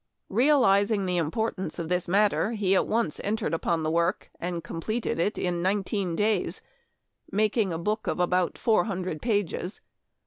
Realizing 0.29 1.05
the 1.05 1.17
importance 1.17 1.77
of 1.77 1.87
this 1.87 2.07
matter, 2.07 2.53
he 2.53 2.73
at 2.73 2.87
once 2.87 3.21
entered 3.23 3.53
upon 3.53 3.83
the 3.83 3.91
work, 3.91 4.31
and 4.39 4.63
completed 4.63 5.19
it 5.19 5.37
in 5.37 5.61
nineteen 5.61 6.15
days, 6.15 6.59
making 7.31 7.71
a 7.71 7.77
book 7.77 8.07
of 8.07 8.19
about 8.19 8.57
four 8.57 8.85
hundred 8.85 9.21
pages. 9.21 9.79